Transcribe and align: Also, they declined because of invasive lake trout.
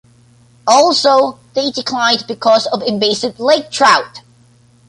Also, 0.65 1.37
they 1.53 1.69
declined 1.69 2.25
because 2.27 2.65
of 2.65 2.81
invasive 2.81 3.39
lake 3.39 3.69
trout. 3.69 4.21